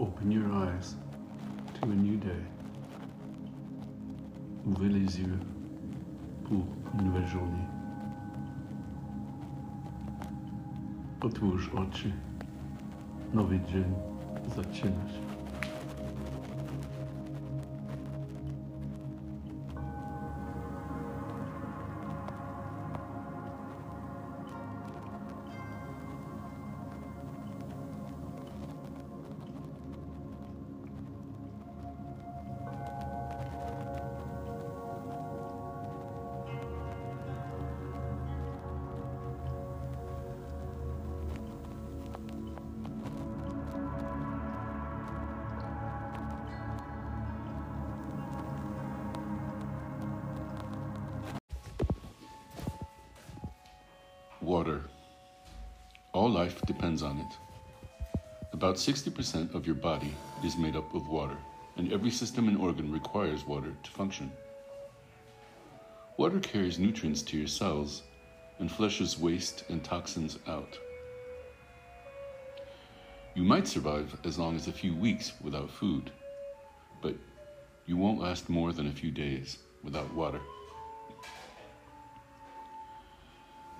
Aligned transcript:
Open 0.00 0.32
your 0.32 0.50
eyes 0.50 0.94
to 1.74 1.82
a 1.82 1.94
new 1.94 2.16
day. 2.16 2.42
Ouvrez 4.66 4.88
les 4.88 5.20
yeux 5.20 5.38
pour 6.44 6.64
une 6.94 7.04
nouvelle 7.04 7.26
journée. 7.26 7.66
Otwórz 11.20 11.70
oczy. 11.74 12.12
Nowy 13.34 13.60
dzień 13.60 13.84
zaczyna 14.56 15.08
się. 15.08 15.39
Water. 54.50 54.82
All 56.12 56.28
life 56.28 56.60
depends 56.66 57.04
on 57.04 57.18
it. 57.18 57.32
About 58.52 58.74
60% 58.74 59.54
of 59.54 59.64
your 59.64 59.76
body 59.76 60.12
is 60.44 60.56
made 60.56 60.74
up 60.74 60.92
of 60.92 61.06
water, 61.06 61.36
and 61.76 61.92
every 61.92 62.10
system 62.10 62.48
and 62.48 62.56
organ 62.56 62.90
requires 62.90 63.46
water 63.46 63.72
to 63.80 63.90
function. 63.92 64.32
Water 66.16 66.40
carries 66.40 66.80
nutrients 66.80 67.22
to 67.22 67.38
your 67.38 67.46
cells 67.46 68.02
and 68.58 68.68
flushes 68.68 69.16
waste 69.16 69.62
and 69.68 69.84
toxins 69.84 70.36
out. 70.48 70.76
You 73.36 73.44
might 73.44 73.68
survive 73.68 74.16
as 74.24 74.36
long 74.36 74.56
as 74.56 74.66
a 74.66 74.72
few 74.72 74.96
weeks 74.96 75.32
without 75.40 75.70
food, 75.70 76.10
but 77.00 77.14
you 77.86 77.96
won't 77.96 78.20
last 78.20 78.48
more 78.48 78.72
than 78.72 78.88
a 78.88 78.98
few 79.00 79.12
days 79.12 79.58
without 79.84 80.12
water. 80.12 80.40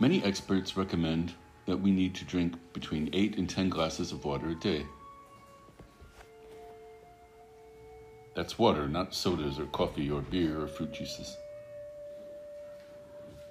Many 0.01 0.25
experts 0.25 0.79
recommend 0.79 1.34
that 1.67 1.77
we 1.77 1.91
need 1.91 2.15
to 2.15 2.25
drink 2.25 2.55
between 2.73 3.11
8 3.12 3.37
and 3.37 3.47
10 3.47 3.69
glasses 3.69 4.12
of 4.12 4.25
water 4.25 4.48
a 4.48 4.55
day. 4.55 4.87
That's 8.34 8.59
water, 8.59 8.89
not 8.89 9.15
sodas 9.15 9.59
or 9.59 9.67
coffee 9.67 10.11
or 10.11 10.23
beer 10.23 10.62
or 10.62 10.69
fruit 10.69 10.93
juices. 10.93 11.37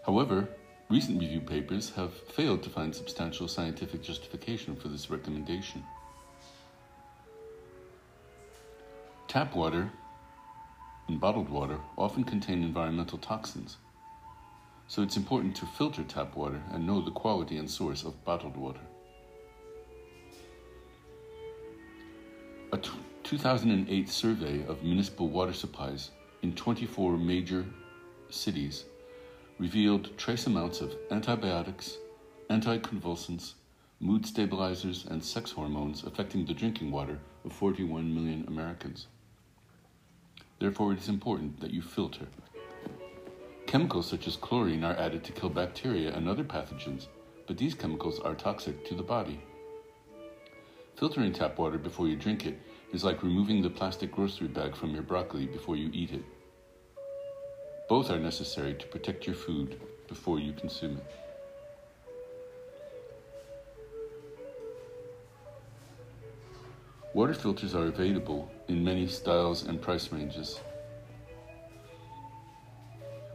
However, 0.04 0.50
recent 0.90 1.22
review 1.22 1.42
papers 1.42 1.92
have 1.92 2.16
failed 2.16 2.64
to 2.64 2.70
find 2.72 2.96
substantial 2.96 3.48
scientific 3.48 4.02
justification 4.02 4.76
for 4.76 4.88
this 4.88 5.12
recommendation. 5.12 5.84
Tap 9.28 9.56
water 9.56 9.92
and 11.08 11.22
bottled 11.22 11.50
water 11.50 11.78
often 11.96 12.24
contain 12.24 12.64
environmental 12.64 13.20
toxins 13.20 13.78
so 14.90 15.04
it's 15.04 15.18
important 15.18 15.56
to 15.56 15.68
filter 15.68 16.04
tap 16.04 16.36
water 16.36 16.60
and 16.72 16.86
know 16.86 17.00
the 17.00 17.12
quality 17.12 17.58
and 17.58 17.70
source 17.70 18.04
of 18.04 18.26
bottled 18.26 18.58
water. 18.58 18.80
A 22.74 22.78
t- 22.78 22.90
2008 23.22 24.10
survey 24.10 24.66
of 24.66 24.82
municipal 24.82 25.28
water 25.30 25.54
supplies 25.54 26.10
in 26.42 26.56
24 26.56 27.18
major 27.18 27.66
cities 28.32 28.86
revealed 29.60 30.18
trace 30.18 30.48
amounts 30.48 30.82
of 30.82 30.96
antibiotics, 31.12 31.98
anticonvulsants, 32.50 33.54
mood 34.00 34.26
stabilizers, 34.26 35.06
and 35.06 35.24
sex 35.24 35.52
hormones 35.52 36.04
affecting 36.04 36.46
the 36.46 36.54
drinking 36.54 36.90
water 36.90 37.20
of 37.46 37.54
41 37.54 38.12
million 38.12 38.44
Americans. 38.48 39.06
Therefore, 40.58 40.94
it 40.94 41.00
is 41.00 41.10
important 41.10 41.60
that 41.60 41.72
you 41.72 41.84
filter. 41.84 42.26
Chemicals 43.70 44.08
such 44.08 44.26
as 44.26 44.36
chlorine 44.36 44.84
are 44.84 44.98
added 44.98 45.24
to 45.24 45.32
kill 45.32 45.48
bacteria 45.48 46.12
and 46.16 46.28
other 46.28 46.44
pathogens, 46.44 47.06
but 47.46 47.56
these 47.56 47.76
chemicals 47.76 48.20
are 48.22 48.34
toxic 48.34 48.84
to 48.84 48.96
the 48.96 49.04
body. 49.04 49.40
Filtering 50.96 51.32
tap 51.32 51.60
water 51.60 51.78
before 51.78 52.08
you 52.08 52.16
drink 52.16 52.48
it 52.48 52.58
is 52.94 53.04
like 53.04 53.22
removing 53.22 53.62
the 53.62 53.70
plastic 53.70 54.12
grocery 54.12 54.48
bag 54.48 54.76
from 54.76 54.90
your 54.96 55.04
broccoli 55.04 55.46
before 55.46 55.76
you 55.76 55.92
eat 55.94 56.12
it. 56.12 56.24
Both 57.88 58.10
are 58.10 58.18
necessary 58.18 58.74
to 58.74 58.88
protect 58.88 59.28
your 59.28 59.36
food 59.36 59.80
before 60.08 60.40
you 60.40 60.52
consume 60.54 60.98
it. 60.98 61.12
Water 67.14 67.36
filters 67.36 67.76
are 67.76 67.86
available 67.86 68.50
in 68.68 68.84
many 68.84 69.06
styles 69.06 69.62
and 69.68 69.80
price 69.80 70.12
ranges. 70.12 70.60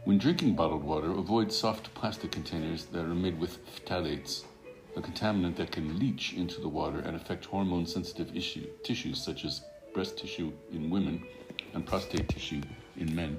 When 0.05 0.19
drinking 0.19 0.55
bottled 0.55 0.85
water, 0.85 1.13
avoid 1.13 1.51
soft 1.51 1.95
plastic 1.95 2.31
containers 2.31 2.85
that 2.93 3.07
are 3.07 3.15
made 3.15 3.41
with 3.41 3.57
phthalates, 3.75 4.45
a 4.97 5.01
contaminant 5.01 5.57
that 5.57 5.73
can 5.73 5.99
leach 5.99 6.35
into 6.35 6.61
the 6.61 6.69
water 6.69 6.99
and 6.99 7.17
affect 7.17 7.47
hormone 7.47 7.87
sensitive 7.87 8.31
tissues 8.83 9.25
such 9.25 9.47
as 9.47 9.63
breast 9.95 10.19
tissue 10.19 10.53
in 10.71 10.91
women 10.91 11.25
and 11.73 11.87
prostate 11.87 12.29
tissue 12.29 12.61
in 12.99 13.15
men. 13.15 13.39